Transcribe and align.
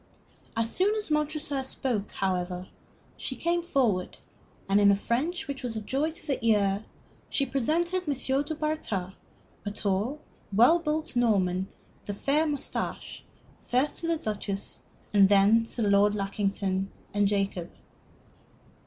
As 0.57 0.81
Montresor 1.11 1.61
spoke, 1.63 2.09
however, 2.09 2.67
she 3.17 3.35
came 3.35 3.61
forward, 3.61 4.17
and 4.67 4.81
in 4.81 4.89
a 4.91 4.95
French 4.95 5.47
which 5.47 5.61
was 5.61 5.75
a 5.75 5.79
joy 5.81 6.09
to 6.09 6.25
the 6.25 6.43
ear, 6.43 6.85
she 7.29 7.45
presented 7.45 8.05
M. 8.07 8.13
du 8.41 8.55
Bartas, 8.55 9.13
a 9.63 9.69
tall, 9.69 10.19
well 10.51 10.79
built 10.79 11.15
Norman 11.15 11.67
with 11.99 12.17
a 12.17 12.19
fair 12.19 12.47
mustache, 12.47 13.23
first 13.61 13.97
to 14.01 14.07
the 14.07 14.17
Duchess 14.17 14.79
and 15.13 15.29
then 15.29 15.65
to 15.65 15.87
Lord 15.87 16.15
Lackington 16.15 16.91
and 17.13 17.27
Jacob. 17.27 17.69